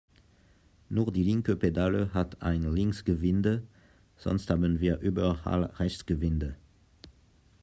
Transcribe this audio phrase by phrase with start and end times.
[0.89, 3.61] Nur die linke Pedale hat ein Linksgewinde,
[4.17, 6.57] sonst haben wir überall Rechtsgewinde.